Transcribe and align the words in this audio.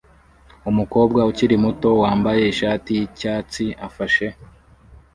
Umukobwa 0.69 1.19
ukiri 1.29 1.55
muto 1.65 1.89
wambaye 2.01 2.41
ishati 2.51 2.89
yicyatsi 2.99 3.63
afashe 3.87 4.27